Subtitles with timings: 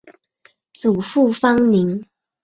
[0.73, 2.03] 祖父方宁。